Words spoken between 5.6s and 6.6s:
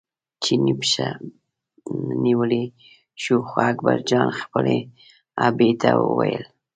ته وویل.